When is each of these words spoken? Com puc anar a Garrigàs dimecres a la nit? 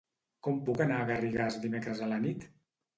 Com 0.47 0.57
puc 0.69 0.81
anar 0.87 0.97
a 1.03 1.07
Garrigàs 1.13 1.61
dimecres 1.69 2.05
a 2.09 2.13
la 2.15 2.23
nit? 2.29 2.53